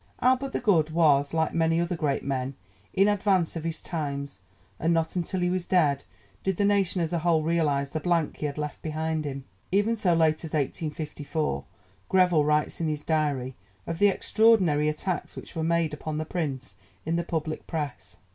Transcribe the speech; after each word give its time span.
'Albert 0.19 0.51
the 0.51 0.59
Good' 0.59 0.89
was, 0.89 1.31
like 1.31 1.53
many 1.53 1.79
other 1.79 1.95
great 1.95 2.23
men, 2.25 2.55
in 2.91 3.07
advance 3.07 3.55
of 3.55 3.63
his 3.63 3.83
times, 3.83 4.39
and 4.79 4.91
not 4.95 5.15
until 5.15 5.41
he 5.41 5.49
was 5.51 5.67
dead 5.67 6.05
did 6.41 6.57
the 6.57 6.65
nation 6.65 7.01
as 7.03 7.13
a 7.13 7.19
whole 7.19 7.43
realize 7.43 7.91
the 7.91 7.99
blank 7.99 8.37
he 8.37 8.47
had 8.47 8.57
left 8.57 8.81
behind 8.81 9.25
him. 9.25 9.45
Even 9.71 9.95
so 9.95 10.15
late 10.15 10.43
as 10.43 10.53
1854 10.53 11.65
Greville 12.09 12.43
writes 12.43 12.81
in 12.81 12.87
his 12.87 13.03
Diary 13.03 13.55
of 13.85 13.99
the 13.99 14.07
extraordinary 14.07 14.89
attacks 14.89 15.35
which 15.35 15.55
were 15.55 15.63
made 15.63 15.93
upon 15.93 16.17
the 16.17 16.25
Prince 16.25 16.73
in 17.05 17.15
the 17.15 17.23
public 17.23 17.67
Press. 17.67 18.17